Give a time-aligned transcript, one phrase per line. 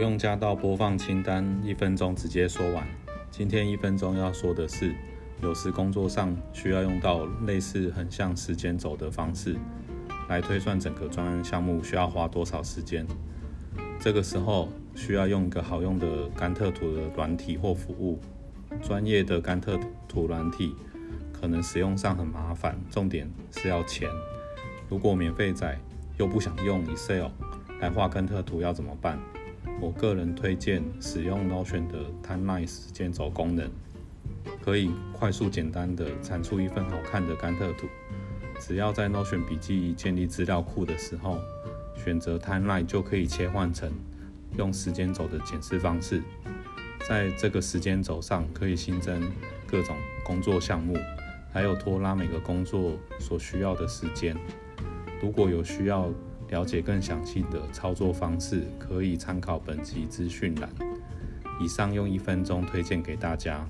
[0.00, 2.88] 不用加到播放清单，一分钟直接说完。
[3.30, 4.94] 今天一分钟要说的是，
[5.42, 9.58] 有时工作上需要用到类似很像时间轴的方式，
[10.26, 13.06] 来推算整个专案项目需要花多少时间。
[13.98, 18.18] 这个时候需要用一个好用的甘特图的软体或服务。
[18.80, 19.78] 专业的甘特
[20.08, 20.74] 图软体
[21.30, 24.08] 可能使用上很麻烦，重点是要钱。
[24.88, 25.78] 如果免费载
[26.16, 27.26] 又不想用 Excel
[27.82, 29.18] 来画甘特图，要怎么办？
[29.80, 33.70] 我个人推荐使用 Notion 的 Timeline 时间轴功能，
[34.62, 37.86] 可以快速简单的产出一份好看的甘特图。
[38.60, 41.38] 只要在 Notion 笔记建立资料库的时候，
[41.96, 43.90] 选择 Timeline 就可以切换成
[44.58, 46.22] 用时间轴的检视方式。
[47.08, 49.32] 在这个时间轴上，可以新增
[49.66, 50.94] 各种工作项目，
[51.54, 54.36] 还有拖拉每个工作所需要的时间。
[55.22, 56.10] 如果有需要，
[56.50, 60.68] 了解更详细的操作方式，可以参考本集资讯栏。
[61.60, 63.64] 以上用一分钟推荐给大家。